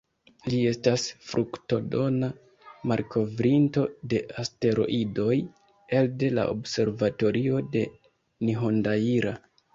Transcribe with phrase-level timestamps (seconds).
[0.51, 2.29] Li estas fruktodona
[2.91, 3.83] malkovrinto
[4.15, 5.37] de asteroidoj
[6.01, 7.87] elde la observatorio de
[8.51, 9.39] Nihondaira.